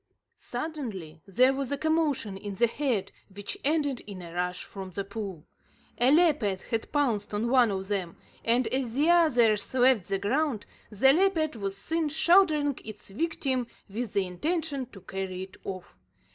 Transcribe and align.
Suddenly 0.39 1.21
there 1.27 1.53
was 1.53 1.71
a 1.71 1.77
commotion 1.77 2.35
in 2.35 2.55
the 2.55 2.65
herd, 2.65 3.11
which 3.31 3.55
ended 3.63 3.99
in 4.07 4.19
a 4.23 4.33
rush 4.33 4.63
from 4.63 4.89
the 4.89 5.03
pool. 5.03 5.45
A 5.99 6.09
leopard 6.11 6.63
had 6.63 6.91
pounced 6.91 7.35
on 7.35 7.51
one 7.51 7.69
of 7.69 7.87
them, 7.87 8.17
and, 8.43 8.65
as 8.69 8.95
the 8.95 9.11
others 9.11 9.71
left 9.75 10.09
the 10.09 10.17
ground, 10.17 10.65
the 10.89 11.13
leopard 11.13 11.55
was 11.55 11.77
seen 11.77 12.09
shouldering 12.09 12.79
its 12.83 13.11
victim 13.11 13.67
with 13.87 14.13
the 14.13 14.25
intention 14.25 14.87
to 14.87 15.01
carry 15.01 15.43
it 15.43 15.57
off. 15.65 15.95